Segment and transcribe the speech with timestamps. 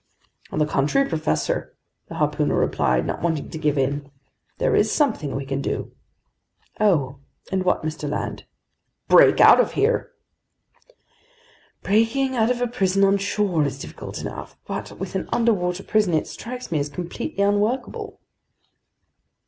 [0.51, 1.75] "On the contrary, professor,"
[2.07, 4.09] the harpooner replied, not wanting to give in.
[4.57, 5.91] "There is something we can do."
[6.79, 7.17] "Oh?
[7.51, 8.09] And what, Mr.
[8.09, 8.45] Land?"
[9.07, 10.09] "Break out of here!"
[11.83, 16.15] "Breaking out of a prison on shore is difficult enough, but with an underwater prison,
[16.15, 18.19] it strikes me as completely unworkable."